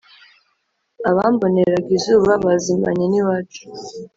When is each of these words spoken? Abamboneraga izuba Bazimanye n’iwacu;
Abamboneraga 1.09 1.89
izuba 1.97 2.31
Bazimanye 2.45 3.05
n’iwacu; 3.07 3.63